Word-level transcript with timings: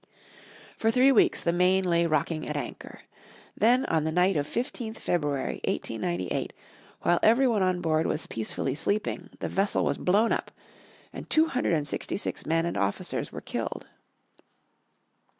For 0.77 0.89
three 0.89 1.11
weeks 1.11 1.43
the 1.43 1.53
Maine 1.53 1.83
lay 1.83 2.07
rocking 2.07 2.47
at 2.47 2.57
anchor. 2.57 3.01
Then 3.55 3.85
on 3.85 4.03
the 4.03 4.11
night 4.11 4.35
of 4.35 4.47
15th 4.47 4.97
February, 4.97 5.61
1898, 5.65 6.53
while 7.01 7.19
every 7.21 7.47
one 7.47 7.61
on 7.61 7.81
board 7.81 8.07
was 8.07 8.25
peacefully 8.25 8.73
sleeping 8.73 9.29
the 9.41 9.47
vessel 9.47 9.85
was 9.85 9.99
blown 9.99 10.31
up, 10.31 10.49
and 11.13 11.29
two 11.29 11.45
hundred 11.49 11.73
and 11.73 11.87
sixty 11.87 12.17
six 12.17 12.47
men 12.47 12.65
and 12.65 12.77
officers 12.77 13.31
were 13.31 13.41
killed. 13.41 13.85